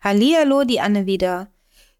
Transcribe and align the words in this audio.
Hallihallo, 0.00 0.64
die 0.64 0.80
Anne 0.80 1.04
wieder. 1.04 1.52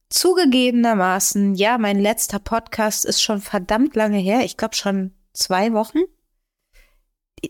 Zugegebenermaßen, 0.08 1.54
ja, 1.54 1.77
mein 1.77 2.00
letzter 2.00 2.38
Podcast 2.38 3.04
ist 3.04 3.21
schon 3.21 3.42
verdammt 3.42 3.95
lange 3.95 4.16
her. 4.16 4.42
Ich 4.45 4.56
glaube 4.56 4.74
schon 4.74 5.12
zwei 5.35 5.74
Wochen. 5.74 5.98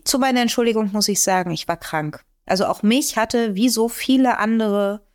Zu 0.03 0.19
meiner 0.19 0.41
Entschuldigung 0.41 0.91
muss 0.91 1.07
ich 1.07 1.23
sagen, 1.23 1.51
ich 1.51 1.69
war 1.69 1.77
krank. 1.77 2.25
Also 2.45 2.65
auch 2.65 2.83
mich 2.83 3.15
hatte, 3.15 3.55
wie 3.55 3.69
so 3.69 3.87
viele 3.87 4.39
andere 4.39 5.07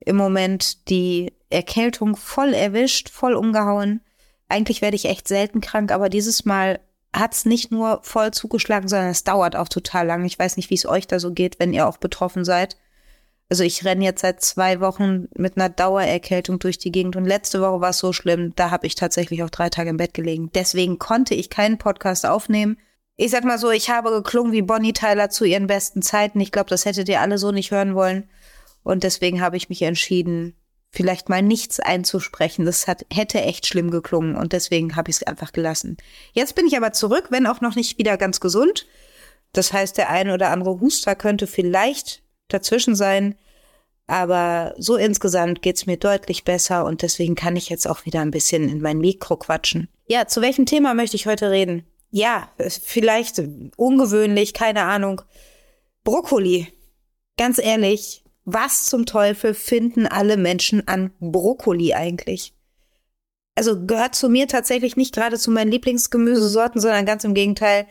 im 0.00 0.16
Moment, 0.16 0.90
die 0.90 1.32
Erkältung 1.48 2.14
voll 2.14 2.52
erwischt, 2.52 3.08
voll 3.08 3.32
umgehauen. 3.32 4.02
Eigentlich 4.50 4.82
werde 4.82 4.96
ich 4.96 5.06
echt 5.06 5.28
selten 5.28 5.62
krank, 5.62 5.92
aber 5.92 6.10
dieses 6.10 6.44
Mal 6.44 6.80
hat 7.18 7.34
es 7.34 7.44
nicht 7.44 7.70
nur 7.70 8.00
voll 8.02 8.32
zugeschlagen, 8.32 8.88
sondern 8.88 9.08
es 9.08 9.24
dauert 9.24 9.56
auch 9.56 9.68
total 9.68 10.06
lang. 10.06 10.24
Ich 10.24 10.38
weiß 10.38 10.56
nicht, 10.56 10.70
wie 10.70 10.74
es 10.74 10.86
euch 10.86 11.06
da 11.06 11.18
so 11.18 11.32
geht, 11.32 11.58
wenn 11.58 11.72
ihr 11.72 11.88
auch 11.88 11.98
betroffen 11.98 12.44
seid. 12.44 12.76
Also 13.50 13.64
ich 13.64 13.84
renne 13.84 14.04
jetzt 14.04 14.20
seit 14.20 14.42
zwei 14.42 14.80
Wochen 14.80 15.28
mit 15.34 15.56
einer 15.56 15.70
Dauererkältung 15.70 16.58
durch 16.58 16.76
die 16.76 16.92
Gegend 16.92 17.16
und 17.16 17.24
letzte 17.24 17.62
Woche 17.62 17.80
war 17.80 17.90
es 17.90 17.98
so 17.98 18.12
schlimm, 18.12 18.54
da 18.56 18.70
habe 18.70 18.86
ich 18.86 18.94
tatsächlich 18.94 19.42
auch 19.42 19.48
drei 19.48 19.70
Tage 19.70 19.88
im 19.88 19.96
Bett 19.96 20.12
gelegen. 20.12 20.50
Deswegen 20.54 20.98
konnte 20.98 21.34
ich 21.34 21.48
keinen 21.48 21.78
Podcast 21.78 22.26
aufnehmen. 22.26 22.76
Ich 23.16 23.30
sag 23.30 23.44
mal 23.44 23.58
so, 23.58 23.70
ich 23.70 23.88
habe 23.88 24.10
geklungen 24.10 24.52
wie 24.52 24.62
Bonnie 24.62 24.92
Tyler 24.92 25.30
zu 25.30 25.44
ihren 25.44 25.66
besten 25.66 26.02
Zeiten. 26.02 26.40
Ich 26.40 26.52
glaube, 26.52 26.68
das 26.68 26.84
hättet 26.84 27.08
ihr 27.08 27.22
alle 27.22 27.38
so 27.38 27.50
nicht 27.50 27.70
hören 27.70 27.94
wollen. 27.94 28.28
Und 28.82 29.02
deswegen 29.02 29.40
habe 29.40 29.56
ich 29.56 29.68
mich 29.70 29.82
entschieden, 29.82 30.54
vielleicht 30.90 31.28
mal 31.28 31.42
nichts 31.42 31.80
einzusprechen. 31.80 32.64
Das 32.64 32.86
hat, 32.86 33.04
hätte 33.12 33.40
echt 33.40 33.66
schlimm 33.66 33.90
geklungen 33.90 34.36
und 34.36 34.52
deswegen 34.52 34.96
habe 34.96 35.10
ich 35.10 35.16
es 35.16 35.22
einfach 35.22 35.52
gelassen. 35.52 35.96
Jetzt 36.32 36.54
bin 36.54 36.66
ich 36.66 36.76
aber 36.76 36.92
zurück, 36.92 37.26
wenn 37.30 37.46
auch 37.46 37.60
noch 37.60 37.76
nicht 37.76 37.98
wieder 37.98 38.16
ganz 38.16 38.40
gesund. 38.40 38.86
Das 39.52 39.72
heißt, 39.72 39.96
der 39.96 40.10
eine 40.10 40.34
oder 40.34 40.50
andere 40.50 40.80
Huster 40.80 41.14
könnte 41.14 41.46
vielleicht 41.46 42.22
dazwischen 42.48 42.94
sein. 42.94 43.36
Aber 44.06 44.74
so 44.78 44.96
insgesamt 44.96 45.60
geht's 45.60 45.84
mir 45.84 45.98
deutlich 45.98 46.44
besser 46.44 46.86
und 46.86 47.02
deswegen 47.02 47.34
kann 47.34 47.56
ich 47.56 47.68
jetzt 47.68 47.86
auch 47.86 48.06
wieder 48.06 48.20
ein 48.22 48.30
bisschen 48.30 48.68
in 48.68 48.80
mein 48.80 48.98
Mikro 48.98 49.36
quatschen. 49.36 49.88
Ja, 50.06 50.26
zu 50.26 50.40
welchem 50.40 50.64
Thema 50.64 50.94
möchte 50.94 51.16
ich 51.16 51.26
heute 51.26 51.50
reden? 51.50 51.84
Ja, 52.10 52.50
vielleicht 52.58 53.42
ungewöhnlich, 53.76 54.54
keine 54.54 54.84
Ahnung. 54.84 55.20
Brokkoli. 56.04 56.68
Ganz 57.36 57.58
ehrlich, 57.58 58.24
was 58.50 58.86
zum 58.86 59.04
Teufel 59.04 59.52
finden 59.52 60.06
alle 60.06 60.38
Menschen 60.38 60.88
an 60.88 61.10
Brokkoli 61.20 61.92
eigentlich? 61.92 62.54
Also 63.54 63.84
gehört 63.84 64.14
zu 64.14 64.30
mir 64.30 64.48
tatsächlich 64.48 64.96
nicht 64.96 65.14
gerade 65.14 65.38
zu 65.38 65.50
meinen 65.50 65.70
Lieblingsgemüsesorten, 65.70 66.80
sondern 66.80 67.04
ganz 67.04 67.24
im 67.24 67.34
Gegenteil. 67.34 67.86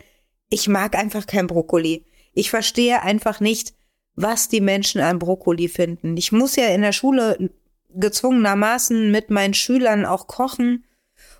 Ich 0.50 0.66
mag 0.66 0.96
einfach 0.96 1.26
kein 1.26 1.46
Brokkoli. 1.46 2.06
Ich 2.32 2.50
verstehe 2.50 3.02
einfach 3.02 3.38
nicht, 3.38 3.74
was 4.16 4.48
die 4.48 4.60
Menschen 4.60 5.00
an 5.00 5.20
Brokkoli 5.20 5.68
finden. 5.68 6.16
Ich 6.16 6.32
muss 6.32 6.56
ja 6.56 6.66
in 6.68 6.82
der 6.82 6.92
Schule 6.92 7.50
gezwungenermaßen 7.90 9.12
mit 9.12 9.30
meinen 9.30 9.54
Schülern 9.54 10.06
auch 10.06 10.26
kochen. 10.26 10.84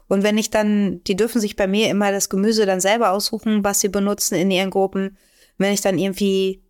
Und 0.07 0.23
wenn 0.23 0.39
ich 0.39 0.51
dann, 0.51 1.03
die 1.05 1.17
dürfen 1.17 1.41
sich 1.41 1.57
bei 1.57 1.67
mir 1.67 1.91
immer 1.91 2.13
das 2.13 2.29
Gemüse 2.29 2.67
dann 2.67 2.81
selber 2.81 3.11
aussuchen, 3.11 3.65
was 3.65 3.81
sie 3.81 3.89
benutzen 3.89 4.37
in 4.37 4.53
ihren 4.53 4.71
Gruppen. 4.71 5.19
Wenn 5.57 5.73
ich 5.73 5.81
dann 5.81 5.99
irgendwie 5.99 6.63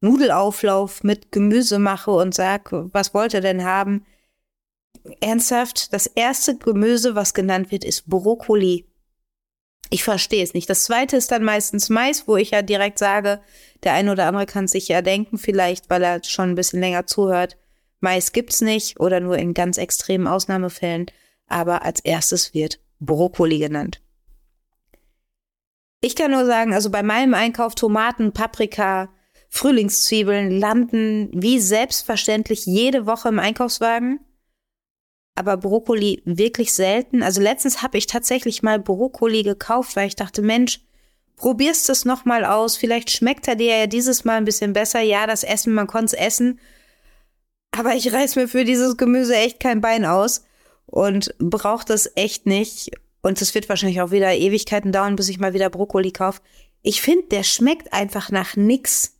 Nudelauflauf 0.00 1.04
mit 1.04 1.30
Gemüse 1.30 1.78
mache 1.78 2.10
und 2.10 2.34
sag, 2.34 2.70
was 2.72 3.12
wollt 3.14 3.34
ihr 3.34 3.40
denn 3.40 3.64
haben? 3.64 4.06
Ernsthaft, 5.20 5.92
das 5.92 6.06
erste 6.06 6.56
Gemüse, 6.56 7.14
was 7.14 7.34
genannt 7.34 7.70
wird, 7.70 7.84
ist 7.84 8.08
Brokkoli. 8.08 8.86
Ich 9.90 10.04
verstehe 10.04 10.42
es 10.42 10.54
nicht. 10.54 10.70
Das 10.70 10.84
zweite 10.84 11.16
ist 11.16 11.32
dann 11.32 11.42
meistens 11.42 11.88
Mais, 11.88 12.28
wo 12.28 12.36
ich 12.36 12.50
ja 12.50 12.62
direkt 12.62 12.98
sage, 12.98 13.40
der 13.82 13.92
eine 13.94 14.12
oder 14.12 14.26
andere 14.26 14.46
kann 14.46 14.68
sich 14.68 14.88
ja 14.88 15.02
denken, 15.02 15.36
vielleicht, 15.36 15.90
weil 15.90 16.02
er 16.02 16.22
schon 16.22 16.50
ein 16.50 16.54
bisschen 16.54 16.80
länger 16.80 17.06
zuhört. 17.06 17.56
Mais 17.98 18.32
gibt's 18.32 18.60
nicht 18.60 19.00
oder 19.00 19.20
nur 19.20 19.36
in 19.36 19.52
ganz 19.52 19.78
extremen 19.78 20.26
Ausnahmefällen. 20.26 21.06
Aber 21.46 21.82
als 21.84 22.00
erstes 22.00 22.54
wird 22.54 22.78
Brokkoli 23.00 23.58
genannt. 23.58 24.00
Ich 26.00 26.14
kann 26.14 26.30
nur 26.30 26.46
sagen, 26.46 26.72
also 26.72 26.90
bei 26.90 27.02
meinem 27.02 27.34
Einkauf 27.34 27.74
Tomaten, 27.74 28.32
Paprika, 28.32 29.10
Frühlingszwiebeln 29.50 30.58
landen 30.58 31.30
wie 31.34 31.60
selbstverständlich 31.60 32.64
jede 32.64 33.06
Woche 33.06 33.28
im 33.28 33.38
Einkaufswagen 33.38 34.20
aber 35.40 35.56
Brokkoli 35.56 36.22
wirklich 36.26 36.74
selten. 36.74 37.22
Also 37.22 37.40
letztens 37.40 37.82
habe 37.82 37.96
ich 37.96 38.06
tatsächlich 38.06 38.62
mal 38.62 38.78
Brokkoli 38.78 39.42
gekauft, 39.42 39.96
weil 39.96 40.06
ich 40.06 40.14
dachte, 40.14 40.42
Mensch, 40.42 40.80
probierst 41.36 41.88
es 41.88 42.04
noch 42.04 42.26
mal 42.26 42.44
aus. 42.44 42.76
Vielleicht 42.76 43.10
schmeckt 43.10 43.48
er 43.48 43.56
dir 43.56 43.74
ja 43.74 43.86
dieses 43.86 44.24
Mal 44.24 44.36
ein 44.36 44.44
bisschen 44.44 44.74
besser. 44.74 45.00
Ja, 45.00 45.26
das 45.26 45.42
Essen, 45.42 45.72
man 45.72 45.86
konnte 45.86 46.14
es 46.14 46.22
essen. 46.22 46.60
Aber 47.70 47.94
ich 47.94 48.12
reiß 48.12 48.36
mir 48.36 48.48
für 48.48 48.66
dieses 48.66 48.98
Gemüse 48.98 49.34
echt 49.34 49.60
kein 49.60 49.80
Bein 49.80 50.04
aus 50.04 50.44
und 50.84 51.34
brauche 51.38 51.86
das 51.86 52.12
echt 52.16 52.44
nicht. 52.44 52.90
Und 53.22 53.40
es 53.40 53.54
wird 53.54 53.68
wahrscheinlich 53.70 54.02
auch 54.02 54.10
wieder 54.10 54.34
Ewigkeiten 54.34 54.92
dauern, 54.92 55.16
bis 55.16 55.30
ich 55.30 55.38
mal 55.38 55.54
wieder 55.54 55.70
Brokkoli 55.70 56.10
kaufe. 56.10 56.42
Ich 56.82 57.00
finde, 57.00 57.28
der 57.28 57.44
schmeckt 57.44 57.94
einfach 57.94 58.30
nach 58.30 58.56
nix. 58.56 59.16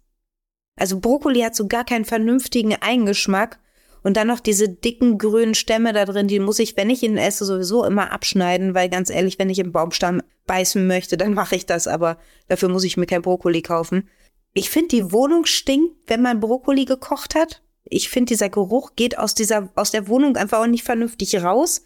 Also 0.77 1.01
Brokkoli 1.01 1.41
hat 1.41 1.55
so 1.55 1.67
gar 1.67 1.85
keinen 1.85 2.05
vernünftigen 2.05 2.75
Eingeschmack. 2.75 3.59
Und 4.03 4.17
dann 4.17 4.29
noch 4.29 4.41
diese 4.41 4.69
dicken 4.69 5.19
grünen 5.19 5.55
Stämme 5.55 5.93
da 5.93 6.07
drin, 6.07 6.27
die 6.27 6.41
muss 6.41 6.59
ich, 6.59 6.77
wenn 6.77 6.89
ich 6.89 7.03
ihn 7.03 7.19
esse, 7.19 7.45
sowieso 7.45 7.85
immer 7.85 8.13
abschneiden, 8.13 8.75
weil 8.75 8.89
ganz 8.89 9.11
ehrlich, 9.11 9.39
wenn 9.39 9.51
ich 9.51 9.59
im 9.59 9.73
Baumstamm 9.73 10.23
beißen 10.47 10.87
möchte, 10.87 11.19
dann 11.19 11.35
mache 11.35 11.57
ich 11.57 11.67
das, 11.67 11.87
aber 11.87 12.17
dafür 12.49 12.71
muss 12.71 12.85
ich 12.85 12.97
mir 12.97 13.05
kein 13.05 13.21
Brokkoli 13.21 13.61
kaufen. 13.61 14.09
Ich 14.55 14.71
finde, 14.71 14.89
die 14.89 15.13
Wohnung 15.13 15.45
stinkt, 15.45 15.95
wenn 16.07 16.23
man 16.23 16.41
Brokkoli 16.41 16.87
gekocht 16.87 17.35
hat. 17.35 17.63
Ich 17.85 18.09
finde, 18.09 18.31
dieser 18.31 18.49
Geruch 18.49 18.93
geht 18.97 19.19
aus 19.19 19.35
dieser, 19.35 19.69
aus 19.75 19.91
der 19.91 20.09
Wohnung 20.09 20.37
einfach 20.37 20.61
auch 20.61 20.67
nicht 20.67 20.85
vernünftig 20.85 21.43
raus. 21.43 21.85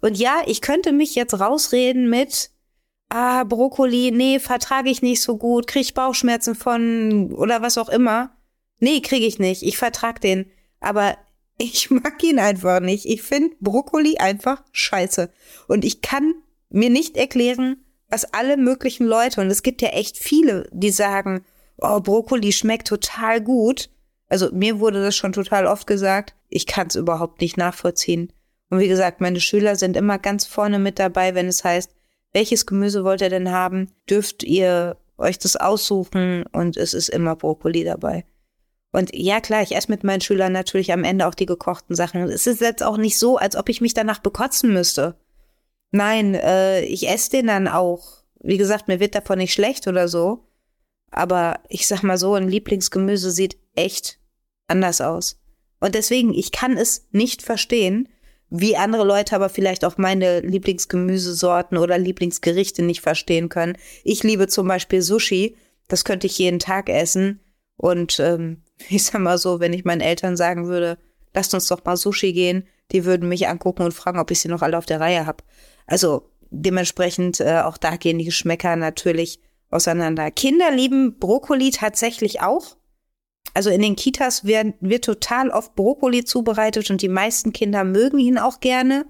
Und 0.00 0.16
ja, 0.16 0.42
ich 0.46 0.60
könnte 0.60 0.92
mich 0.92 1.14
jetzt 1.14 1.38
rausreden 1.38 2.08
mit, 2.08 2.50
ah, 3.10 3.44
Brokkoli, 3.44 4.10
nee, 4.12 4.38
vertrage 4.38 4.88
ich 4.88 5.02
nicht 5.02 5.20
so 5.20 5.36
gut, 5.36 5.66
krieg 5.66 5.82
ich 5.82 5.94
Bauchschmerzen 5.94 6.54
von 6.54 7.32
oder 7.34 7.60
was 7.60 7.76
auch 7.76 7.88
immer. 7.90 8.36
Nee, 8.78 9.00
kriege 9.00 9.26
ich 9.26 9.38
nicht. 9.38 9.62
Ich 9.62 9.76
vertrag 9.76 10.20
den. 10.20 10.50
Aber 10.80 11.18
ich 11.58 11.90
mag 11.90 12.22
ihn 12.22 12.38
einfach 12.38 12.80
nicht. 12.80 13.04
Ich 13.04 13.22
finde 13.22 13.54
Brokkoli 13.60 14.16
einfach 14.18 14.62
scheiße. 14.72 15.30
Und 15.68 15.84
ich 15.84 16.00
kann 16.00 16.34
mir 16.70 16.88
nicht 16.88 17.16
erklären, 17.16 17.84
was 18.08 18.32
alle 18.32 18.56
möglichen 18.56 19.06
Leute, 19.06 19.40
und 19.40 19.48
es 19.48 19.62
gibt 19.62 19.82
ja 19.82 19.90
echt 19.90 20.18
viele, 20.18 20.68
die 20.72 20.90
sagen, 20.90 21.44
oh, 21.78 22.00
Brokkoli 22.00 22.52
schmeckt 22.52 22.88
total 22.88 23.40
gut. 23.40 23.90
Also 24.28 24.50
mir 24.52 24.80
wurde 24.80 25.02
das 25.02 25.16
schon 25.16 25.32
total 25.32 25.66
oft 25.66 25.86
gesagt. 25.86 26.34
Ich 26.48 26.66
kann 26.66 26.88
es 26.88 26.96
überhaupt 26.96 27.40
nicht 27.40 27.56
nachvollziehen. 27.56 28.32
Und 28.68 28.78
wie 28.78 28.88
gesagt, 28.88 29.20
meine 29.20 29.40
Schüler 29.40 29.76
sind 29.76 29.96
immer 29.96 30.18
ganz 30.18 30.46
vorne 30.46 30.78
mit 30.78 30.98
dabei, 30.98 31.34
wenn 31.34 31.48
es 31.48 31.64
heißt, 31.64 31.92
welches 32.32 32.66
Gemüse 32.66 33.04
wollt 33.04 33.20
ihr 33.20 33.30
denn 33.30 33.50
haben? 33.50 33.90
Dürft 34.08 34.42
ihr 34.42 34.96
euch 35.18 35.38
das 35.38 35.56
aussuchen? 35.56 36.44
Und 36.52 36.76
es 36.76 36.94
ist 36.94 37.08
immer 37.08 37.36
Brokkoli 37.36 37.84
dabei. 37.84 38.24
Und 38.92 39.14
ja, 39.14 39.40
klar, 39.40 39.62
ich 39.62 39.74
esse 39.76 39.90
mit 39.90 40.02
meinen 40.02 40.20
Schülern 40.20 40.52
natürlich 40.52 40.92
am 40.92 41.04
Ende 41.04 41.26
auch 41.26 41.34
die 41.34 41.46
gekochten 41.46 41.94
Sachen. 41.94 42.22
Es 42.22 42.46
ist 42.46 42.60
jetzt 42.60 42.82
auch 42.82 42.96
nicht 42.96 43.18
so, 43.18 43.36
als 43.36 43.56
ob 43.56 43.68
ich 43.68 43.80
mich 43.80 43.94
danach 43.94 44.18
bekotzen 44.18 44.72
müsste. 44.72 45.16
Nein, 45.92 46.34
äh, 46.34 46.82
ich 46.82 47.08
esse 47.08 47.30
den 47.30 47.46
dann 47.46 47.68
auch. 47.68 48.24
Wie 48.42 48.56
gesagt, 48.56 48.88
mir 48.88 49.00
wird 49.00 49.14
davon 49.14 49.38
nicht 49.38 49.52
schlecht 49.52 49.86
oder 49.86 50.08
so. 50.08 50.46
Aber 51.10 51.60
ich 51.68 51.86
sag 51.86 52.02
mal 52.02 52.18
so, 52.18 52.34
ein 52.34 52.48
Lieblingsgemüse 52.48 53.30
sieht 53.30 53.58
echt 53.74 54.18
anders 54.66 55.00
aus. 55.00 55.40
Und 55.80 55.94
deswegen, 55.94 56.34
ich 56.34 56.52
kann 56.52 56.76
es 56.76 57.08
nicht 57.10 57.42
verstehen, 57.42 58.08
wie 58.50 58.76
andere 58.76 59.04
Leute 59.04 59.36
aber 59.36 59.48
vielleicht 59.48 59.84
auch 59.84 59.96
meine 59.96 60.40
Lieblingsgemüsesorten 60.40 61.78
oder 61.78 61.98
Lieblingsgerichte 61.98 62.82
nicht 62.82 63.00
verstehen 63.00 63.48
können. 63.48 63.78
Ich 64.04 64.22
liebe 64.24 64.48
zum 64.48 64.66
Beispiel 64.68 65.02
Sushi. 65.02 65.56
Das 65.88 66.04
könnte 66.04 66.26
ich 66.26 66.38
jeden 66.38 66.58
Tag 66.58 66.88
essen. 66.88 67.40
Und 67.76 68.20
ähm, 68.20 68.62
ich 68.88 69.04
sag 69.04 69.20
mal 69.20 69.38
so, 69.38 69.60
wenn 69.60 69.72
ich 69.72 69.84
meinen 69.84 70.00
Eltern 70.00 70.36
sagen 70.36 70.66
würde, 70.66 70.98
lasst 71.32 71.54
uns 71.54 71.68
doch 71.68 71.84
mal 71.84 71.96
Sushi 71.96 72.32
gehen, 72.32 72.66
die 72.90 73.04
würden 73.04 73.28
mich 73.28 73.48
angucken 73.48 73.84
und 73.84 73.94
fragen, 73.94 74.18
ob 74.18 74.30
ich 74.32 74.40
sie 74.40 74.48
noch 74.48 74.62
alle 74.62 74.76
auf 74.76 74.86
der 74.86 75.00
Reihe 75.00 75.26
habe. 75.26 75.44
Also 75.86 76.28
dementsprechend 76.50 77.40
äh, 77.40 77.60
auch 77.60 77.78
da 77.78 77.96
gehen 77.96 78.18
die 78.18 78.24
Geschmäcker 78.24 78.74
natürlich 78.74 79.40
auseinander. 79.70 80.30
Kinder 80.32 80.72
lieben 80.72 81.18
Brokkoli 81.18 81.70
tatsächlich 81.70 82.40
auch. 82.40 82.76
Also 83.54 83.70
in 83.70 83.82
den 83.82 83.96
Kitas 83.96 84.44
wird, 84.44 84.74
wird 84.80 85.04
total 85.04 85.50
oft 85.50 85.74
Brokkoli 85.74 86.24
zubereitet 86.24 86.90
und 86.90 87.02
die 87.02 87.08
meisten 87.08 87.52
Kinder 87.52 87.84
mögen 87.84 88.18
ihn 88.18 88.38
auch 88.38 88.60
gerne. 88.60 89.06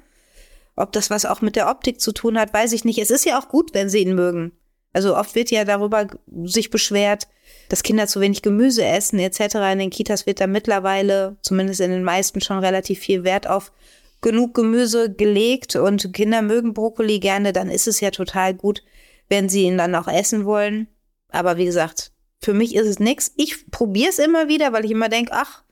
Ob 0.77 0.93
das 0.93 1.11
was 1.11 1.27
auch 1.27 1.43
mit 1.43 1.57
der 1.57 1.69
Optik 1.69 2.01
zu 2.01 2.13
tun 2.13 2.39
hat, 2.39 2.55
weiß 2.55 2.73
ich 2.73 2.85
nicht. 2.85 2.99
Es 2.99 3.11
ist 3.11 3.27
ja 3.27 3.39
auch 3.39 3.49
gut, 3.49 3.75
wenn 3.75 3.91
sie 3.91 3.99
ihn 3.99 4.15
mögen. 4.15 4.53
Also 4.93 5.17
oft 5.17 5.35
wird 5.35 5.51
ja 5.51 5.65
darüber 5.65 6.07
sich 6.45 6.71
beschwert, 6.71 7.29
dass 7.69 7.83
Kinder 7.83 8.07
zu 8.07 8.21
wenig 8.21 8.43
Gemüse 8.43 8.85
essen 8.85 9.19
etc. 9.19 9.57
In 9.73 9.79
den 9.79 9.91
Kitas 9.91 10.27
wird 10.27 10.41
da 10.41 10.47
mittlerweile, 10.47 11.37
zumindest 11.43 11.81
in 11.81 11.91
den 11.91 12.03
meisten, 12.03 12.41
schon 12.41 12.59
relativ 12.59 13.01
viel 13.01 13.23
Wert 13.23 13.47
auf 13.47 13.73
genug 14.21 14.55
Gemüse 14.55 15.13
gelegt 15.13 15.77
und 15.77 16.13
Kinder 16.13 16.43
mögen 16.43 16.75
Brokkoli 16.75 17.21
gerne, 17.21 17.53
dann 17.53 17.71
ist 17.71 17.89
es 17.89 18.01
ja 18.01 18.11
total 18.11 18.55
gut, 18.55 18.83
wenn 19.29 19.49
sie 19.49 19.63
ihn 19.63 19.79
dann 19.79 19.95
auch 19.95 20.09
essen 20.09 20.45
wollen. 20.45 20.89
Aber 21.31 21.57
wie 21.57 21.65
gesagt, 21.65 22.13
für 22.43 22.55
mich 22.55 22.75
ist 22.75 22.87
es 22.87 22.99
nichts. 22.99 23.33
Ich 23.37 23.71
probiere 23.71 24.11
es 24.11 24.19
immer 24.19 24.49
wieder, 24.49 24.73
weil 24.73 24.85
ich 24.85 24.91
immer 24.91 25.09
denke, 25.09 25.33
ach, 25.33 25.63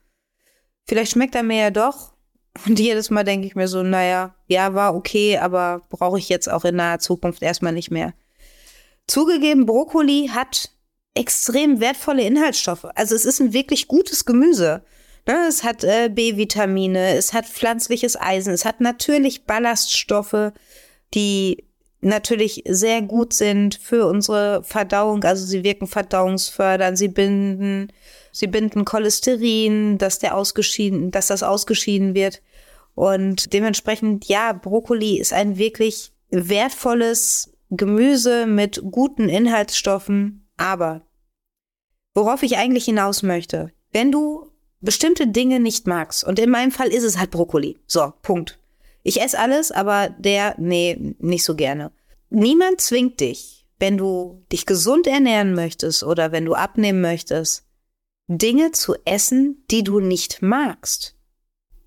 vielleicht 0.87 1.11
schmeckt 1.11 1.35
er 1.35 1.43
mir 1.43 1.57
ja 1.57 1.71
doch. 1.71 2.13
Und 2.65 2.79
jedes 2.79 3.09
Mal 3.09 3.23
denke 3.23 3.47
ich 3.47 3.55
mir 3.55 3.67
so, 3.67 3.83
naja, 3.83 4.35
ja, 4.47 4.73
war 4.73 4.95
okay, 4.95 5.37
aber 5.37 5.83
brauche 5.89 6.19
ich 6.19 6.29
jetzt 6.29 6.49
auch 6.49 6.65
in 6.65 6.75
naher 6.75 6.99
Zukunft 6.99 7.41
erstmal 7.41 7.73
nicht 7.73 7.91
mehr. 7.91 8.13
Zugegeben, 9.07 9.65
Brokkoli 9.65 10.29
hat 10.33 10.71
extrem 11.15 11.79
wertvolle 11.79 12.23
Inhaltsstoffe. 12.23 12.85
Also 12.95 13.15
es 13.15 13.25
ist 13.25 13.39
ein 13.39 13.53
wirklich 13.53 13.87
gutes 13.87 14.25
Gemüse. 14.25 14.83
Ne, 15.27 15.45
es 15.47 15.63
hat 15.63 15.83
äh, 15.83 16.09
B-Vitamine, 16.09 17.15
es 17.15 17.33
hat 17.33 17.45
pflanzliches 17.45 18.19
Eisen, 18.19 18.53
es 18.53 18.65
hat 18.65 18.81
natürlich 18.81 19.45
Ballaststoffe, 19.45 20.53
die 21.13 21.68
natürlich 22.01 22.63
sehr 22.67 23.01
gut 23.01 23.33
sind 23.33 23.75
für 23.75 24.05
unsere 24.05 24.63
Verdauung. 24.63 25.23
Also 25.23 25.45
sie 25.45 25.63
wirken 25.63 25.87
verdauungsfördernd, 25.87 26.97
sie 26.97 27.09
binden, 27.09 27.91
sie 28.31 28.47
binden 28.47 28.85
Cholesterin, 28.85 29.97
dass 29.97 30.19
der 30.19 30.35
ausgeschieden, 30.35 31.11
dass 31.11 31.27
das 31.27 31.43
ausgeschieden 31.43 32.13
wird. 32.13 32.41
Und 32.95 33.53
dementsprechend, 33.53 34.25
ja, 34.25 34.53
Brokkoli 34.53 35.19
ist 35.19 35.33
ein 35.33 35.57
wirklich 35.57 36.11
wertvolles 36.29 37.51
Gemüse 37.69 38.45
mit 38.45 38.81
guten 38.91 39.29
Inhaltsstoffen. 39.29 40.47
Aber 40.57 41.01
worauf 42.13 42.43
ich 42.43 42.57
eigentlich 42.57 42.85
hinaus 42.85 43.23
möchte, 43.23 43.71
wenn 43.91 44.11
du 44.11 44.51
bestimmte 44.81 45.27
Dinge 45.27 45.59
nicht 45.59 45.87
magst, 45.87 46.23
und 46.23 46.39
in 46.39 46.49
meinem 46.49 46.71
Fall 46.71 46.87
ist 46.87 47.03
es 47.03 47.17
halt 47.17 47.31
Brokkoli. 47.31 47.77
So, 47.85 48.13
Punkt. 48.21 48.58
Ich 49.09 49.19
esse 49.19 49.39
alles, 49.39 49.71
aber 49.71 50.09
der, 50.19 50.53
nee, 50.59 51.15
nicht 51.17 51.43
so 51.43 51.55
gerne. 51.55 51.91
Niemand 52.29 52.79
zwingt 52.79 53.19
dich, 53.19 53.65
wenn 53.79 53.97
du 53.97 54.45
dich 54.51 54.67
gesund 54.67 55.07
ernähren 55.07 55.55
möchtest 55.55 56.03
oder 56.03 56.31
wenn 56.31 56.45
du 56.45 56.53
abnehmen 56.53 57.01
möchtest, 57.01 57.65
Dinge 58.27 58.71
zu 58.71 58.93
essen, 59.05 59.65
die 59.71 59.83
du 59.83 59.99
nicht 59.99 60.43
magst. 60.43 61.15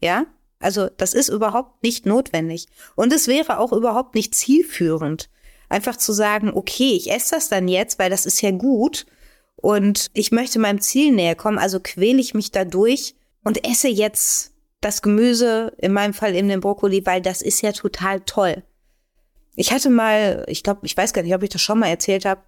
Ja? 0.01 0.27
Also, 0.59 0.89
das 0.97 1.15
ist 1.15 1.29
überhaupt 1.29 1.85
nicht 1.85 2.07
notwendig. 2.07 2.67
Und 2.97 3.13
es 3.13 3.29
wäre 3.29 3.61
auch 3.61 3.73
überhaupt 3.73 4.17
nicht 4.17 4.35
zielführend, 4.35 5.31
einfach 5.69 5.97
zu 5.97 6.13
sagen, 6.13 6.51
okay, 6.53 6.97
ich 6.97 7.09
esse 7.09 7.37
das 7.37 7.49
dann 7.49 7.69
jetzt, 7.69 8.01
weil 8.01 8.11
das 8.11 8.27
ist 8.27 8.43
ja 8.43 8.51
gut 8.51 9.07
und 9.55 10.11
ich 10.13 10.33
möchte 10.33 10.59
meinem 10.59 10.81
Ziel 10.81 11.13
näher 11.13 11.37
kommen, 11.37 11.59
also 11.59 11.79
quäle 11.79 12.19
ich 12.19 12.35
mich 12.35 12.51
dadurch 12.51 13.15
und 13.45 13.65
esse 13.65 13.87
jetzt 13.87 14.52
das 14.83 15.01
Gemüse, 15.01 15.73
in 15.79 15.93
meinem 15.93 16.13
Fall 16.13 16.35
eben 16.35 16.49
den 16.49 16.61
Brokkoli, 16.61 17.07
weil 17.07 17.23
das 17.23 17.41
ist 17.41 17.63
ja 17.63 17.73
total 17.73 18.21
toll. 18.21 18.63
Ich 19.55 19.73
hatte 19.73 19.91
mal, 19.91 20.45
ich 20.49 20.63
glaube, 20.63 20.81
ich 20.85 20.97
weiß 20.97 21.13
gar 21.13 21.23
nicht, 21.23 21.35
ob 21.35 21.43
ich 21.43 21.51
das 21.51 21.63
schon 21.63 21.79
mal 21.79 21.89
erzählt 21.89 22.25
habe, 22.25 22.43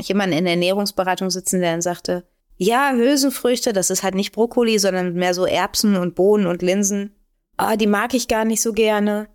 jemanden 0.00 0.36
in 0.36 0.44
der 0.44 0.54
Ernährungsberatung 0.54 1.30
sitzen, 1.30 1.60
der 1.60 1.72
dann 1.72 1.82
sagte, 1.82 2.26
ja, 2.56 2.92
Hülsenfrüchte, 2.92 3.72
das 3.72 3.90
ist 3.90 4.02
halt 4.02 4.14
nicht 4.14 4.32
Brokkoli, 4.32 4.78
sondern 4.78 5.14
mehr 5.14 5.34
so 5.34 5.46
Erbsen 5.46 5.96
und 5.96 6.14
Bohnen 6.14 6.46
und 6.46 6.62
Linsen. 6.62 7.14
Ah, 7.56 7.76
die 7.76 7.86
mag 7.86 8.14
ich 8.14 8.28
gar 8.28 8.44
nicht 8.44 8.62
so 8.62 8.72
gerne. 8.72 9.28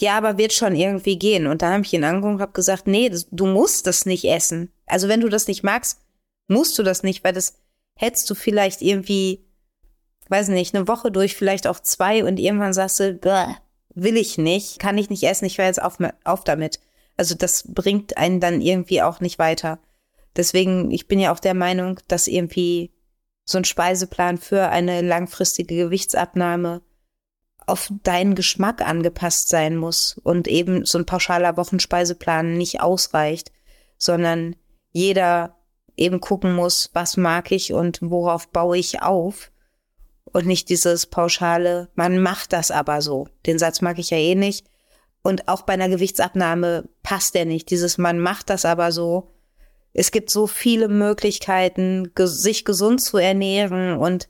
Ja, 0.00 0.16
aber 0.16 0.38
wird 0.38 0.52
schon 0.52 0.74
irgendwie 0.74 1.18
gehen. 1.18 1.46
Und 1.46 1.62
da 1.62 1.72
habe 1.72 1.84
ich 1.84 1.92
ihn 1.92 2.04
angeguckt 2.04 2.34
und 2.34 2.40
habe 2.40 2.52
gesagt, 2.52 2.86
nee, 2.86 3.08
das, 3.08 3.28
du 3.30 3.46
musst 3.46 3.86
das 3.86 4.06
nicht 4.06 4.24
essen. 4.24 4.72
Also 4.86 5.08
wenn 5.08 5.20
du 5.20 5.28
das 5.28 5.48
nicht 5.48 5.64
magst, 5.64 6.00
musst 6.46 6.78
du 6.78 6.82
das 6.82 7.02
nicht, 7.02 7.24
weil 7.24 7.32
das 7.32 7.58
hättest 7.94 8.30
du 8.30 8.34
vielleicht 8.34 8.80
irgendwie 8.80 9.44
weiß 10.28 10.48
nicht, 10.48 10.74
eine 10.74 10.88
Woche 10.88 11.10
durch, 11.10 11.36
vielleicht 11.36 11.66
auch 11.66 11.80
zwei 11.80 12.24
und 12.24 12.38
irgendwann 12.38 12.72
sagst 12.72 13.00
du, 13.00 13.18
will 13.94 14.16
ich 14.16 14.38
nicht, 14.38 14.78
kann 14.78 14.98
ich 14.98 15.10
nicht 15.10 15.24
essen, 15.24 15.46
ich 15.46 15.58
höre 15.58 15.66
jetzt 15.66 15.82
auf, 15.82 15.98
auf 16.24 16.44
damit. 16.44 16.80
Also 17.16 17.34
das 17.34 17.64
bringt 17.66 18.16
einen 18.16 18.40
dann 18.40 18.60
irgendwie 18.60 19.02
auch 19.02 19.20
nicht 19.20 19.38
weiter. 19.38 19.80
Deswegen, 20.36 20.90
ich 20.90 21.08
bin 21.08 21.18
ja 21.18 21.32
auch 21.32 21.40
der 21.40 21.54
Meinung, 21.54 21.98
dass 22.06 22.28
irgendwie 22.28 22.92
so 23.44 23.58
ein 23.58 23.64
Speiseplan 23.64 24.38
für 24.38 24.68
eine 24.68 25.00
langfristige 25.00 25.76
Gewichtsabnahme 25.76 26.82
auf 27.66 27.90
deinen 28.02 28.34
Geschmack 28.34 28.86
angepasst 28.86 29.48
sein 29.48 29.76
muss 29.76 30.18
und 30.22 30.48
eben 30.48 30.84
so 30.84 30.98
ein 30.98 31.06
pauschaler 31.06 31.56
Wochenspeiseplan 31.56 32.56
nicht 32.56 32.80
ausreicht, 32.80 33.52
sondern 33.98 34.56
jeder 34.92 35.56
eben 35.96 36.20
gucken 36.20 36.54
muss, 36.54 36.90
was 36.94 37.16
mag 37.16 37.50
ich 37.50 37.72
und 37.72 37.98
worauf 38.00 38.48
baue 38.48 38.78
ich 38.78 39.02
auf 39.02 39.50
und 40.32 40.46
nicht 40.46 40.68
dieses 40.68 41.06
pauschale, 41.06 41.88
man 41.94 42.18
macht 42.20 42.52
das 42.52 42.70
aber 42.70 43.02
so. 43.02 43.28
Den 43.46 43.58
Satz 43.58 43.80
mag 43.80 43.98
ich 43.98 44.10
ja 44.10 44.18
eh 44.18 44.34
nicht. 44.34 44.66
Und 45.22 45.48
auch 45.48 45.62
bei 45.62 45.74
einer 45.74 45.88
Gewichtsabnahme 45.88 46.88
passt 47.02 47.34
der 47.34 47.44
nicht. 47.44 47.70
Dieses 47.70 47.98
man 47.98 48.18
macht 48.18 48.50
das 48.50 48.64
aber 48.64 48.92
so. 48.92 49.34
Es 49.92 50.10
gibt 50.10 50.30
so 50.30 50.46
viele 50.46 50.88
Möglichkeiten, 50.88 52.12
sich 52.16 52.64
gesund 52.64 53.02
zu 53.02 53.18
ernähren 53.18 53.96
und 53.96 54.28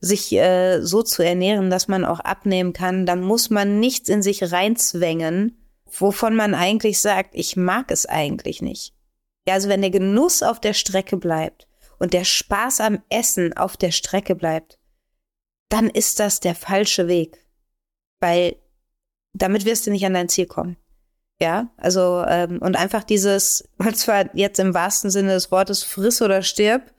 sich 0.00 0.32
äh, 0.32 0.80
so 0.80 1.02
zu 1.02 1.22
ernähren, 1.22 1.68
dass 1.68 1.88
man 1.88 2.04
auch 2.04 2.20
abnehmen 2.20 2.72
kann. 2.72 3.06
Da 3.06 3.16
muss 3.16 3.50
man 3.50 3.80
nichts 3.80 4.08
in 4.08 4.22
sich 4.22 4.50
reinzwängen, 4.50 5.58
wovon 5.86 6.34
man 6.34 6.54
eigentlich 6.54 7.00
sagt, 7.00 7.34
ich 7.34 7.56
mag 7.56 7.90
es 7.90 8.06
eigentlich 8.06 8.62
nicht. 8.62 8.94
Ja, 9.46 9.54
also 9.54 9.68
wenn 9.68 9.82
der 9.82 9.90
Genuss 9.90 10.42
auf 10.42 10.60
der 10.60 10.72
Strecke 10.72 11.16
bleibt 11.16 11.68
und 11.98 12.14
der 12.14 12.24
Spaß 12.24 12.80
am 12.80 13.02
Essen 13.10 13.52
auf 13.56 13.76
der 13.76 13.90
Strecke 13.90 14.34
bleibt, 14.34 14.79
dann 15.70 15.88
ist 15.88 16.20
das 16.20 16.40
der 16.40 16.54
falsche 16.54 17.08
Weg. 17.08 17.46
Weil 18.20 18.56
damit 19.32 19.64
wirst 19.64 19.86
du 19.86 19.90
nicht 19.90 20.04
an 20.04 20.14
dein 20.14 20.28
Ziel 20.28 20.46
kommen. 20.46 20.76
Ja, 21.40 21.72
also, 21.78 22.22
ähm, 22.28 22.58
und 22.60 22.76
einfach 22.76 23.02
dieses, 23.02 23.66
und 23.78 23.96
zwar 23.96 24.34
jetzt 24.36 24.60
im 24.60 24.74
wahrsten 24.74 25.10
Sinne 25.10 25.32
des 25.32 25.50
Wortes, 25.50 25.82
friss 25.82 26.20
oder 26.20 26.42
stirb, 26.42 26.92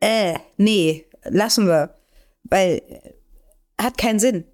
äh, 0.00 0.38
nee, 0.56 1.06
lassen 1.24 1.66
wir. 1.66 1.98
Weil 2.44 2.82
äh, 2.88 3.14
hat 3.82 3.98
keinen 3.98 4.20
Sinn. 4.20 4.44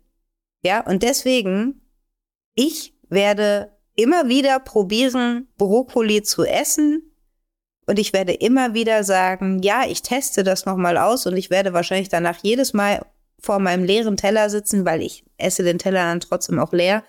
Ja, 0.64 0.80
und 0.80 1.02
deswegen, 1.02 1.82
ich 2.54 2.94
werde 3.08 3.76
immer 3.94 4.28
wieder 4.28 4.58
probieren, 4.60 5.48
Brokkoli 5.58 6.22
zu 6.22 6.44
essen. 6.44 7.12
Und 7.86 7.98
ich 7.98 8.12
werde 8.12 8.32
immer 8.32 8.74
wieder 8.74 9.04
sagen, 9.04 9.62
ja, 9.62 9.84
ich 9.86 10.02
teste 10.02 10.42
das 10.42 10.66
nochmal 10.66 10.98
aus 10.98 11.26
und 11.26 11.36
ich 11.36 11.50
werde 11.50 11.72
wahrscheinlich 11.72 12.08
danach 12.08 12.38
jedes 12.42 12.72
Mal 12.72 13.06
vor 13.46 13.60
meinem 13.60 13.84
leeren 13.84 14.16
Teller 14.16 14.50
sitzen, 14.50 14.84
weil 14.84 15.00
ich 15.00 15.24
esse 15.38 15.62
den 15.62 15.78
Teller 15.78 16.02
dann 16.02 16.20
trotzdem 16.20 16.58
auch 16.58 16.72
leer. 16.72 17.04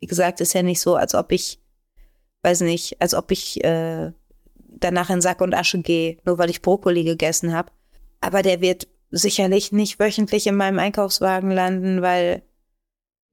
Wie 0.00 0.06
gesagt, 0.06 0.40
ist 0.40 0.54
ja 0.54 0.62
nicht 0.62 0.80
so, 0.80 0.96
als 0.96 1.14
ob 1.14 1.30
ich, 1.30 1.60
weiß 2.42 2.62
nicht, 2.62 3.00
als 3.00 3.14
ob 3.14 3.30
ich 3.30 3.62
äh, 3.62 4.10
danach 4.56 5.10
in 5.10 5.20
Sack 5.20 5.42
und 5.42 5.54
Asche 5.54 5.80
gehe, 5.80 6.16
nur 6.24 6.38
weil 6.38 6.50
ich 6.50 6.62
Brokkoli 6.62 7.04
gegessen 7.04 7.52
habe. 7.52 7.70
Aber 8.20 8.42
der 8.42 8.60
wird 8.60 8.88
sicherlich 9.10 9.70
nicht 9.70 10.00
wöchentlich 10.00 10.46
in 10.46 10.56
meinem 10.56 10.78
Einkaufswagen 10.78 11.50
landen, 11.50 12.00
weil 12.00 12.42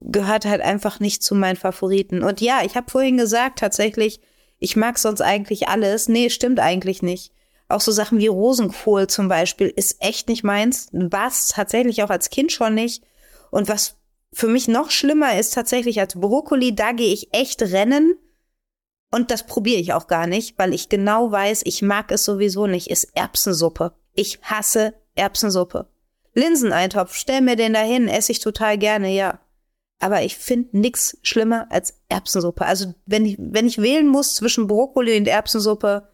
gehört 0.00 0.44
halt 0.44 0.60
einfach 0.60 1.00
nicht 1.00 1.22
zu 1.22 1.34
meinen 1.34 1.56
Favoriten. 1.56 2.22
Und 2.22 2.40
ja, 2.40 2.60
ich 2.64 2.76
habe 2.76 2.90
vorhin 2.90 3.16
gesagt, 3.16 3.58
tatsächlich, 3.58 4.20
ich 4.58 4.76
mag 4.76 4.98
sonst 4.98 5.22
eigentlich 5.22 5.68
alles. 5.68 6.08
Nee, 6.08 6.28
stimmt 6.28 6.60
eigentlich 6.60 7.02
nicht. 7.02 7.32
Auch 7.70 7.80
so 7.80 7.92
Sachen 7.92 8.18
wie 8.18 8.26
Rosenkohl 8.26 9.06
zum 9.06 9.28
Beispiel 9.28 9.68
ist 9.68 10.02
echt 10.02 10.28
nicht 10.28 10.44
meins. 10.44 10.88
War 10.92 11.28
es 11.28 11.48
tatsächlich 11.48 12.02
auch 12.02 12.10
als 12.10 12.30
Kind 12.30 12.52
schon 12.52 12.74
nicht. 12.74 13.02
Und 13.50 13.68
was 13.68 13.96
für 14.32 14.48
mich 14.48 14.68
noch 14.68 14.90
schlimmer 14.90 15.38
ist 15.38 15.54
tatsächlich 15.54 16.00
als 16.00 16.14
Brokkoli, 16.14 16.74
da 16.74 16.92
gehe 16.92 17.12
ich 17.12 17.34
echt 17.34 17.62
rennen. 17.62 18.16
Und 19.10 19.30
das 19.30 19.44
probiere 19.46 19.80
ich 19.80 19.92
auch 19.92 20.06
gar 20.06 20.26
nicht, 20.26 20.56
weil 20.58 20.72
ich 20.72 20.88
genau 20.88 21.32
weiß, 21.32 21.62
ich 21.64 21.82
mag 21.82 22.12
es 22.12 22.24
sowieso 22.24 22.66
nicht, 22.66 22.90
ist 22.90 23.10
Erbsensuppe. 23.14 23.92
Ich 24.14 24.38
hasse 24.42 24.94
Erbsensuppe. 25.16 25.88
Linseneintopf, 26.34 27.14
stell 27.14 27.40
mir 27.40 27.56
den 27.56 27.72
dahin, 27.72 28.06
esse 28.06 28.30
ich 28.30 28.38
total 28.38 28.78
gerne, 28.78 29.12
ja. 29.12 29.40
Aber 29.98 30.22
ich 30.22 30.36
finde 30.36 30.78
nix 30.78 31.18
schlimmer 31.22 31.66
als 31.70 32.00
Erbsensuppe. 32.08 32.64
Also 32.64 32.94
wenn 33.04 33.26
ich, 33.26 33.36
wenn 33.38 33.66
ich 33.66 33.78
wählen 33.78 34.06
muss 34.06 34.34
zwischen 34.34 34.68
Brokkoli 34.68 35.16
und 35.16 35.26
Erbsensuppe, 35.26 36.08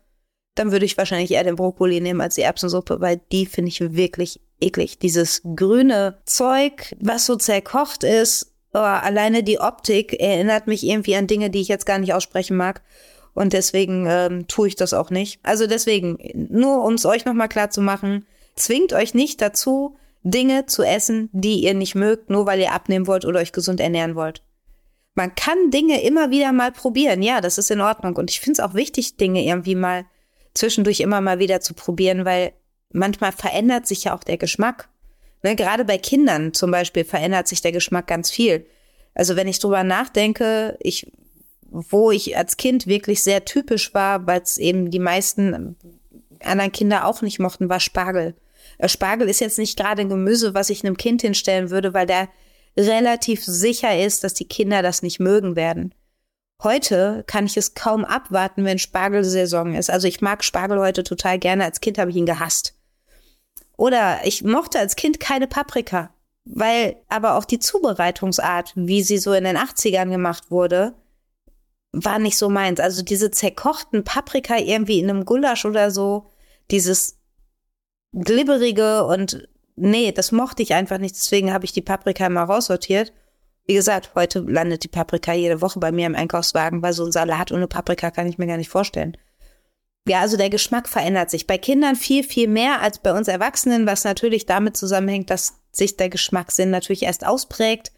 dann 0.57 0.73
würde 0.73 0.85
ich 0.85 0.97
wahrscheinlich 0.97 1.31
eher 1.31 1.45
den 1.45 1.57
Brokkoli 1.57 2.01
nehmen 2.01 2.21
als 2.21 2.35
die 2.35 2.43
Erbsensuppe, 2.43 3.01
weil 3.01 3.21
die 3.31 3.47
finde 3.47 3.69
ich 3.69 3.81
wirklich 3.95 4.41
eklig. 4.61 4.99
Dieses 4.99 5.43
grüne 5.55 6.19
Zeug, 6.25 6.97
was 6.99 7.27
so 7.27 7.37
zerkocht 7.37 8.03
ist, 8.03 8.53
oh, 8.73 8.79
alleine 8.79 9.43
die 9.43 9.61
Optik 9.61 10.19
erinnert 10.19 10.67
mich 10.67 10.85
irgendwie 10.85 11.15
an 11.15 11.27
Dinge, 11.27 11.51
die 11.51 11.61
ich 11.61 11.69
jetzt 11.69 11.87
gar 11.87 11.99
nicht 11.99 12.15
aussprechen 12.15 12.57
mag. 12.57 12.83
Und 13.35 13.53
deswegen 13.53 14.07
ähm, 14.09 14.49
tue 14.49 14.69
ich 14.69 14.77
das 14.77 14.95
auch 14.95 15.11
nicht. 15.11 15.41
Also 15.43 15.67
deswegen, 15.67 16.19
nur 16.35 16.83
um 16.85 16.95
es 16.95 17.05
euch 17.05 17.27
nochmal 17.27 17.49
klar 17.49 17.71
zu 17.71 17.83
machen, 17.83 18.27
zwingt 18.55 18.95
euch 18.95 19.13
nicht 19.13 19.43
dazu, 19.43 19.97
Dinge 20.23 20.65
zu 20.67 20.83
essen, 20.83 21.29
die 21.33 21.61
ihr 21.61 21.75
nicht 21.75 21.95
mögt, 21.95 22.31
nur 22.31 22.47
weil 22.47 22.61
ihr 22.61 22.73
abnehmen 22.73 23.07
wollt 23.07 23.27
oder 23.27 23.41
euch 23.41 23.53
gesund 23.53 23.79
ernähren 23.79 24.17
wollt. 24.17 24.43
Man 25.15 25.35
kann 25.35 25.71
Dinge 25.71 26.03
immer 26.03 26.31
wieder 26.31 26.53
mal 26.53 26.73
probieren. 26.73 27.23
Ja, 27.23 27.43
das 27.43 27.59
ist 27.59 27.71
in 27.71 27.81
Ordnung. 27.81 28.17
Und 28.17 28.31
ich 28.31 28.41
finde 28.41 28.61
es 28.61 28.69
auch 28.69 28.75
wichtig, 28.75 29.19
Dinge 29.19 29.45
irgendwie 29.45 29.75
mal 29.75 30.07
zwischendurch 30.57 31.01
immer 31.01 31.21
mal 31.21 31.39
wieder 31.39 31.61
zu 31.61 31.75
probieren, 31.75 32.25
weil 32.25 32.53
manchmal 32.93 33.33
verändert 33.33 33.87
sich 33.87 34.05
ja 34.05 34.15
auch 34.15 34.25
der 34.25 34.39
Geschmack. 34.39 34.89
Ne, 35.43 35.55
gerade 35.57 35.85
bei 35.85 35.99
Kindern 35.99 36.55
zum 36.55 36.71
Beispiel 36.71 37.05
verändert 37.05 37.49
sich 37.49 37.61
der 37.61 37.73
Geschmack 37.73 38.07
ganz 38.07 38.31
viel. 38.31 38.67
Also 39.15 39.37
wenn 39.37 39.49
ich 39.49 39.59
drüber 39.59 39.85
nachdenke, 39.85 40.77
ich 40.81 41.11
wo 41.71 42.11
ich 42.11 42.37
als 42.37 42.57
Kind 42.57 42.87
wirklich 42.87 43.23
sehr 43.23 43.45
typisch 43.45 43.93
war, 43.93 44.27
weil 44.27 44.41
es 44.41 44.59
eben 44.59 44.91
die 44.91 44.99
meisten 44.99 45.77
anderen 46.43 46.73
Kinder 46.73 47.07
auch 47.07 47.23
nicht 47.23 47.39
mochten, 47.39 47.69
war 47.69 47.81
Spargel. 47.81 48.35
Äh, 48.79 48.89
Spargel 48.89 49.29
ist 49.29 49.41
jetzt 49.41 49.59
nicht 49.59 49.79
gerade 49.79 50.03
ein 50.03 50.09
Gemüse, 50.09 50.55
was 50.55 50.71
ich 50.71 50.85
einem 50.85 50.97
Kind 50.97 51.23
hinstellen 51.23 51.71
würde, 51.71 51.95
weil 51.95 52.07
der 52.07 52.29
relativ 52.77 53.45
sicher 53.45 53.99
ist, 53.99 54.23
dass 54.23 54.35
die 54.35 54.49
Kinder 54.49 54.83
das 54.83 55.03
nicht 55.03 55.19
mögen 55.19 55.57
werden. 55.57 55.95
Heute 56.63 57.23
kann 57.27 57.47
ich 57.47 57.57
es 57.57 57.75
kaum 57.75 58.05
abwarten, 58.05 58.65
wenn 58.65 58.79
Spargelsaison 58.79 59.75
ist. 59.75 59.91
Also 59.91 60.09
ich 60.09 60.21
mag 60.21 60.43
Spargel 60.43 60.79
heute 60.79 61.05
total 61.05 61.39
gerne. 61.39 61.65
Als 61.65 61.81
Kind 61.81 61.99
habe 61.99 62.11
ich 62.11 62.17
ihn 62.17 62.27
gehasst. 62.27 62.75
Oder 63.77 64.21
ich 64.25 64.43
mochte 64.43 64.79
als 64.79 64.97
Kind 64.97 65.21
keine 65.21 65.47
Paprika, 65.47 66.15
weil 66.45 66.97
aber 67.09 67.37
auch 67.37 67.45
die 67.45 67.59
Zubereitungsart, 67.59 68.73
wie 68.75 69.03
sie 69.03 69.19
so 69.19 69.35
in 69.35 69.45
den 69.45 69.59
80ern 69.59 70.11
gemacht 70.11 70.51
wurde, 70.51 70.95
war 71.93 72.19
nicht 72.19 72.39
so 72.39 72.49
meins. 72.49 72.81
Also 72.81 73.03
diese 73.03 73.31
zerkochten 73.31 74.05
Paprika 74.05 74.57
irgendwie 74.57 74.99
in 74.99 75.11
einem 75.11 75.25
Gulasch 75.27 75.67
oder 75.67 75.91
so, 75.91 76.31
dieses 76.71 77.19
glibberige 78.13 79.05
und 79.05 79.49
nee, 79.77 80.11
das 80.13 80.33
mochte 80.33 80.63
ich 80.63 80.75
einfach 80.75 80.99
nicht. 80.99 81.17
Deswegen 81.17 81.53
habe 81.53 81.67
ich 81.67 81.73
die 81.73 81.83
Paprika 81.83 82.29
mal 82.29 82.45
raussortiert. 82.45 83.13
Wie 83.67 83.75
gesagt, 83.75 84.13
heute 84.15 84.41
landet 84.41 84.85
die 84.85 84.89
Paprika 84.89 85.33
jede 85.33 85.61
Woche 85.61 85.81
bei 85.81 85.91
mir 85.91 86.07
im 86.07 86.15
Einkaufswagen, 86.15 86.83
weil 86.83 86.93
so 86.93 87.05
ein 87.05 87.13
Salat 87.13 87.51
ohne 87.51 87.67
Paprika 87.67 88.11
kann 88.11 88.29
ich 88.29 88.39
mir 88.39 88.47
gar 88.47 88.57
nicht 88.57 88.69
vorstellen. 88.69 89.17
Ja, 90.09 90.21
also 90.21 90.37
der 90.37 90.51
Geschmack 90.51 90.89
verändert 90.89 91.31
sich. 91.31 91.49
Bei 91.49 91.59
Kindern 91.59 91.97
viel, 91.97 92.23
viel 92.23 92.47
mehr 92.47 92.81
als 92.81 93.01
bei 93.01 93.13
uns 93.13 93.27
Erwachsenen, 93.27 93.87
was 93.87 94.05
natürlich 94.05 94.47
damit 94.47 94.77
zusammenhängt, 94.77 95.31
dass 95.31 95.55
sich 95.73 95.97
der 95.97 96.09
Geschmackssinn 96.09 96.71
natürlich 96.71 97.03
erst 97.03 97.27
ausprägt. 97.27 97.91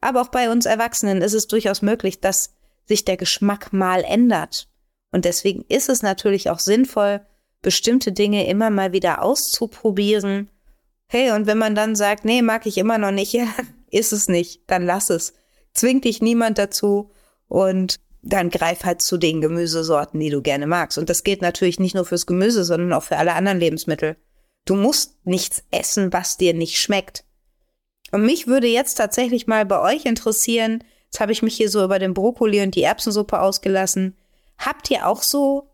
Aber 0.00 0.20
auch 0.20 0.28
bei 0.28 0.48
uns 0.48 0.64
Erwachsenen 0.64 1.22
ist 1.22 1.34
es 1.34 1.48
durchaus 1.48 1.82
möglich, 1.82 2.20
dass 2.20 2.54
sich 2.84 3.04
der 3.04 3.16
Geschmack 3.16 3.72
mal 3.72 4.04
ändert. 4.04 4.68
Und 5.10 5.24
deswegen 5.24 5.64
ist 5.68 5.88
es 5.88 6.02
natürlich 6.02 6.50
auch 6.50 6.60
sinnvoll, 6.60 7.20
bestimmte 7.62 8.12
Dinge 8.12 8.46
immer 8.46 8.70
mal 8.70 8.92
wieder 8.92 9.22
auszuprobieren. 9.22 10.50
Hey, 11.08 11.32
und 11.32 11.46
wenn 11.46 11.58
man 11.58 11.74
dann 11.74 11.96
sagt, 11.96 12.24
nee, 12.24 12.42
mag 12.42 12.66
ich 12.66 12.78
immer 12.78 12.98
noch 12.98 13.10
nicht, 13.10 13.32
ja, 13.32 13.48
ist 13.90 14.12
es 14.12 14.28
nicht, 14.28 14.62
dann 14.66 14.84
lass 14.84 15.10
es. 15.10 15.34
Zwingt 15.74 16.04
dich 16.04 16.22
niemand 16.22 16.58
dazu 16.58 17.10
und 17.48 18.00
dann 18.22 18.50
greif 18.50 18.84
halt 18.84 19.02
zu 19.02 19.18
den 19.18 19.40
Gemüsesorten, 19.40 20.18
die 20.18 20.30
du 20.30 20.42
gerne 20.42 20.66
magst. 20.66 20.98
Und 20.98 21.08
das 21.08 21.22
gilt 21.22 21.42
natürlich 21.42 21.78
nicht 21.78 21.94
nur 21.94 22.04
fürs 22.04 22.26
Gemüse, 22.26 22.64
sondern 22.64 22.92
auch 22.92 23.04
für 23.04 23.18
alle 23.18 23.34
anderen 23.34 23.60
Lebensmittel. 23.60 24.16
Du 24.64 24.74
musst 24.74 25.16
nichts 25.24 25.62
essen, 25.70 26.12
was 26.12 26.36
dir 26.36 26.54
nicht 26.54 26.78
schmeckt. 26.78 27.24
Und 28.10 28.24
mich 28.24 28.46
würde 28.46 28.66
jetzt 28.66 28.94
tatsächlich 28.94 29.46
mal 29.46 29.64
bei 29.64 29.80
euch 29.80 30.06
interessieren, 30.06 30.82
Jetzt 31.16 31.20
habe 31.22 31.32
ich 31.32 31.42
mich 31.42 31.56
hier 31.56 31.70
so 31.70 31.82
über 31.82 31.98
den 31.98 32.12
Brokkoli 32.12 32.62
und 32.62 32.74
die 32.74 32.82
Erbsensuppe 32.82 33.40
ausgelassen. 33.40 34.16
Habt 34.58 34.90
ihr 34.90 35.06
auch 35.06 35.22
so 35.22 35.70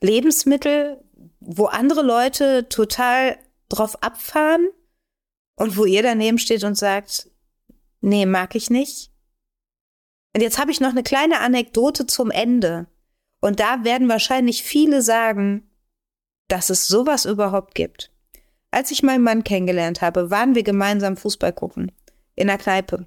Lebensmittel, 0.00 1.04
wo 1.40 1.66
andere 1.66 2.02
Leute 2.02 2.66
total 2.68 3.36
drauf 3.68 4.02
abfahren 4.02 4.68
und 5.56 5.76
wo 5.76 5.84
ihr 5.84 6.02
daneben 6.02 6.38
steht 6.38 6.64
und 6.64 6.76
sagt, 6.76 7.30
nee, 8.00 8.26
mag 8.26 8.54
ich 8.54 8.70
nicht? 8.70 9.10
Und 10.34 10.42
jetzt 10.42 10.58
habe 10.58 10.70
ich 10.70 10.80
noch 10.80 10.90
eine 10.90 11.02
kleine 11.02 11.40
Anekdote 11.40 12.06
zum 12.06 12.30
Ende. 12.30 12.86
Und 13.40 13.58
da 13.58 13.84
werden 13.84 14.08
wahrscheinlich 14.08 14.62
viele 14.62 15.02
sagen, 15.02 15.70
dass 16.48 16.70
es 16.70 16.86
sowas 16.86 17.24
überhaupt 17.24 17.74
gibt. 17.74 18.12
Als 18.70 18.90
ich 18.90 19.02
meinen 19.02 19.24
Mann 19.24 19.44
kennengelernt 19.44 20.02
habe, 20.02 20.30
waren 20.30 20.54
wir 20.54 20.62
gemeinsam 20.62 21.16
Fußball 21.16 21.52
gucken. 21.52 21.92
In 22.34 22.48
der 22.48 22.58
Kneipe. 22.58 23.06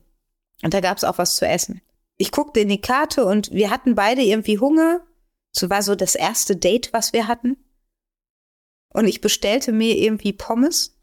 Und 0.63 0.73
da 0.73 0.81
gab 0.81 0.97
es 0.97 1.03
auch 1.03 1.19
was 1.19 1.35
zu 1.35 1.47
essen. 1.47 1.81
Ich 2.17 2.31
guckte 2.31 2.59
in 2.59 2.69
die 2.69 2.81
Karte 2.81 3.25
und 3.25 3.51
wir 3.51 3.69
hatten 3.69 3.95
beide 3.95 4.23
irgendwie 4.23 4.57
Hunger. 4.57 5.01
So 5.51 5.69
war 5.69 5.83
so 5.83 5.95
das 5.95 6.15
erste 6.15 6.55
Date, 6.55 6.91
was 6.93 7.13
wir 7.13 7.27
hatten. 7.27 7.57
Und 8.91 9.07
ich 9.07 9.21
bestellte 9.21 9.71
mir 9.71 9.95
irgendwie 9.97 10.33
Pommes 10.33 10.98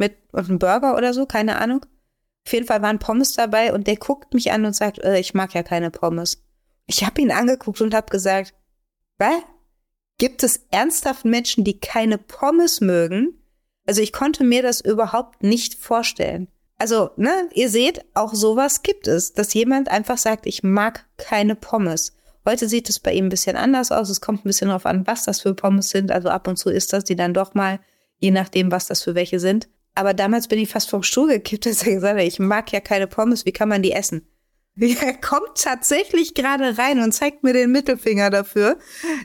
mit 0.00 0.16
und 0.32 0.48
einen 0.48 0.58
Burger 0.58 0.96
oder 0.96 1.14
so, 1.14 1.26
keine 1.26 1.58
Ahnung. 1.58 1.86
Auf 2.44 2.52
jeden 2.52 2.66
Fall 2.66 2.82
waren 2.82 2.98
Pommes 2.98 3.34
dabei 3.34 3.72
und 3.72 3.86
der 3.86 3.96
guckt 3.96 4.34
mich 4.34 4.50
an 4.50 4.64
und 4.64 4.74
sagt, 4.74 4.98
äh, 4.98 5.20
ich 5.20 5.34
mag 5.34 5.54
ja 5.54 5.62
keine 5.62 5.90
Pommes. 5.90 6.42
Ich 6.86 7.04
habe 7.04 7.20
ihn 7.20 7.30
angeguckt 7.30 7.80
und 7.80 7.94
habe 7.94 8.10
gesagt, 8.10 8.54
was? 9.18 9.42
Gibt 10.18 10.42
es 10.42 10.66
ernsthaft 10.70 11.24
Menschen, 11.24 11.64
die 11.64 11.78
keine 11.78 12.18
Pommes 12.18 12.80
mögen? 12.80 13.40
Also 13.86 14.02
ich 14.02 14.12
konnte 14.12 14.44
mir 14.44 14.62
das 14.62 14.80
überhaupt 14.80 15.42
nicht 15.42 15.76
vorstellen. 15.76 16.48
Also, 16.78 17.10
ne, 17.16 17.48
ihr 17.52 17.68
seht, 17.68 18.04
auch 18.14 18.34
sowas 18.34 18.82
gibt 18.82 19.06
es, 19.06 19.34
dass 19.34 19.52
jemand 19.52 19.90
einfach 19.90 20.16
sagt, 20.16 20.46
ich 20.46 20.62
mag 20.62 21.06
keine 21.18 21.54
Pommes. 21.54 22.16
Heute 22.46 22.68
sieht 22.68 22.88
es 22.88 22.98
bei 22.98 23.12
ihm 23.12 23.26
ein 23.26 23.30
bisschen 23.30 23.56
anders 23.56 23.92
aus. 23.92 24.08
Es 24.08 24.22
kommt 24.22 24.44
ein 24.44 24.48
bisschen 24.48 24.68
darauf 24.68 24.86
an, 24.86 25.06
was 25.06 25.24
das 25.24 25.42
für 25.42 25.54
Pommes 25.54 25.90
sind. 25.90 26.10
Also 26.10 26.30
ab 26.30 26.48
und 26.48 26.56
zu 26.56 26.70
ist 26.70 26.92
das 26.92 27.04
die 27.04 27.16
dann 27.16 27.34
doch 27.34 27.54
mal, 27.54 27.80
je 28.18 28.30
nachdem, 28.30 28.70
was 28.72 28.86
das 28.86 29.02
für 29.02 29.14
welche 29.14 29.40
sind. 29.40 29.68
Aber 29.94 30.14
damals 30.14 30.48
bin 30.48 30.58
ich 30.58 30.68
fast 30.68 30.90
vom 30.90 31.02
Stuhl 31.02 31.28
gekippt, 31.28 31.66
dass 31.66 31.82
er 31.82 31.94
gesagt 31.94 32.18
hat, 32.18 32.24
ich 32.24 32.38
mag 32.38 32.72
ja 32.72 32.80
keine 32.80 33.06
Pommes, 33.06 33.44
wie 33.46 33.52
kann 33.52 33.68
man 33.68 33.82
die 33.82 33.92
essen? 33.92 34.26
Er 34.80 35.14
kommt 35.14 35.62
tatsächlich 35.62 36.34
gerade 36.34 36.78
rein 36.78 37.00
und 37.00 37.12
zeigt 37.12 37.42
mir 37.42 37.52
den 37.52 37.72
Mittelfinger 37.72 38.30
dafür, 38.30 38.78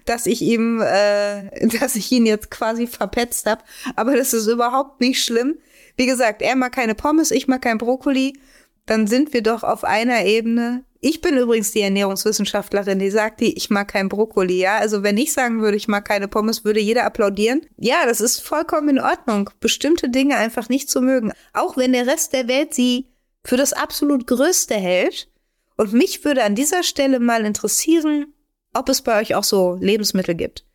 dass 0.06 0.26
ich 0.26 0.42
ihm, 0.42 0.82
äh, 0.82 1.68
dass 1.80 1.96
ich 1.96 2.12
ihn 2.12 2.26
jetzt 2.26 2.52
quasi 2.52 2.88
verpetzt 2.88 3.46
habe. 3.46 3.64
Aber 3.96 4.16
das 4.16 4.34
ist 4.34 4.48
überhaupt 4.48 5.02
nicht 5.02 5.24
schlimm. 5.24 5.58
Wie 5.98 6.08
gesagt, 6.08 6.42
er 6.42 6.56
mag 6.56 6.74
keine 6.74 6.96
Pommes, 6.96 7.32
ich 7.32 7.48
mag 7.48 7.62
kein 7.62 7.78
Brokkoli. 7.78 8.38
Dann 8.86 9.08
sind 9.08 9.34
wir 9.34 9.42
doch 9.42 9.64
auf 9.64 9.84
einer 9.84 10.26
Ebene. 10.26 10.84
Ich 11.08 11.22
bin 11.22 11.38
übrigens 11.38 11.70
die 11.70 11.82
Ernährungswissenschaftlerin, 11.82 12.98
die 12.98 13.12
sagt, 13.12 13.40
die, 13.40 13.56
ich 13.56 13.70
mag 13.70 13.90
kein 13.90 14.10
Brokkoli, 14.10 14.58
ja. 14.58 14.80
Also 14.80 15.04
wenn 15.04 15.20
ich 15.20 15.34
sagen 15.34 15.62
würde, 15.62 15.78
ich 15.78 15.88
mag 15.88 16.04
keine 16.04 16.28
Pommes, 16.28 16.66
würde 16.66 16.80
jeder 16.80 17.06
applaudieren. 17.06 17.62
Ja, 17.78 18.08
das 18.08 18.22
ist 18.22 18.40
vollkommen 18.40 18.90
in 18.90 19.00
Ordnung, 19.00 19.52
bestimmte 19.60 20.10
Dinge 20.10 20.36
einfach 20.38 20.68
nicht 20.68 20.90
zu 20.90 21.02
mögen. 21.02 21.32
Auch 21.54 21.78
wenn 21.78 21.94
der 21.94 22.08
Rest 22.08 22.34
der 22.34 22.48
Welt 22.48 22.74
sie 22.74 23.12
für 23.44 23.56
das 23.56 23.72
absolut 23.72 24.26
Größte 24.26 24.74
hält. 24.74 25.30
Und 25.78 25.94
mich 25.94 26.26
würde 26.26 26.44
an 26.44 26.56
dieser 26.56 26.82
Stelle 26.82 27.20
mal 27.20 27.46
interessieren, 27.46 28.34
ob 28.74 28.90
es 28.90 29.04
bei 29.04 29.22
euch 29.22 29.36
auch 29.36 29.44
so 29.44 29.78
Lebensmittel 29.80 30.34
gibt 30.34 30.66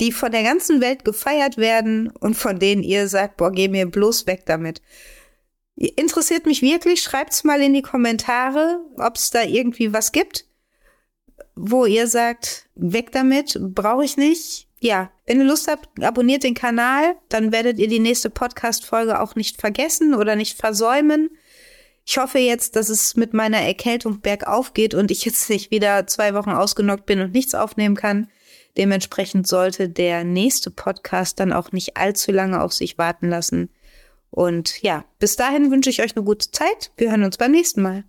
die 0.00 0.12
von 0.12 0.32
der 0.32 0.42
ganzen 0.42 0.80
Welt 0.80 1.04
gefeiert 1.04 1.58
werden 1.58 2.08
und 2.20 2.34
von 2.34 2.58
denen 2.58 2.82
ihr 2.82 3.06
sagt, 3.06 3.36
boah, 3.36 3.52
geh 3.52 3.68
mir 3.68 3.84
bloß 3.84 4.26
weg 4.26 4.44
damit. 4.46 4.80
Interessiert 5.76 6.46
mich 6.46 6.60
wirklich, 6.62 7.02
schreibt's 7.02 7.44
mal 7.44 7.62
in 7.62 7.72
die 7.72 7.82
Kommentare, 7.82 8.80
ob 8.98 9.16
es 9.16 9.30
da 9.30 9.42
irgendwie 9.42 9.92
was 9.92 10.12
gibt, 10.12 10.46
wo 11.54 11.86
ihr 11.86 12.06
sagt, 12.06 12.68
weg 12.74 13.12
damit, 13.12 13.58
brauche 13.60 14.04
ich 14.04 14.16
nicht. 14.16 14.68
Ja, 14.80 15.10
wenn 15.26 15.40
ihr 15.40 15.46
Lust 15.46 15.68
habt, 15.68 16.02
abonniert 16.02 16.42
den 16.42 16.54
Kanal, 16.54 17.16
dann 17.28 17.52
werdet 17.52 17.78
ihr 17.78 17.88
die 17.88 17.98
nächste 17.98 18.30
Podcast-Folge 18.30 19.20
auch 19.20 19.34
nicht 19.34 19.60
vergessen 19.60 20.14
oder 20.14 20.36
nicht 20.36 20.58
versäumen. 20.58 21.30
Ich 22.06 22.18
hoffe 22.18 22.38
jetzt, 22.38 22.76
dass 22.76 22.88
es 22.88 23.14
mit 23.14 23.34
meiner 23.34 23.58
Erkältung 23.58 24.20
bergauf 24.20 24.74
geht 24.74 24.94
und 24.94 25.10
ich 25.10 25.24
jetzt 25.24 25.48
nicht 25.48 25.70
wieder 25.70 26.06
zwei 26.06 26.34
Wochen 26.34 26.50
ausgenockt 26.50 27.06
bin 27.06 27.20
und 27.20 27.32
nichts 27.32 27.54
aufnehmen 27.54 27.94
kann. 27.94 28.28
Dementsprechend 28.76 29.46
sollte 29.46 29.88
der 29.88 30.24
nächste 30.24 30.70
Podcast 30.70 31.40
dann 31.40 31.52
auch 31.52 31.72
nicht 31.72 31.96
allzu 31.96 32.32
lange 32.32 32.62
auf 32.62 32.72
sich 32.72 32.98
warten 32.98 33.28
lassen. 33.28 33.68
Und 34.30 34.82
ja, 34.82 35.04
bis 35.18 35.36
dahin 35.36 35.70
wünsche 35.70 35.90
ich 35.90 36.02
euch 36.02 36.16
eine 36.16 36.24
gute 36.24 36.50
Zeit. 36.50 36.92
Wir 36.96 37.10
hören 37.10 37.24
uns 37.24 37.36
beim 37.36 37.52
nächsten 37.52 37.82
Mal. 37.82 38.04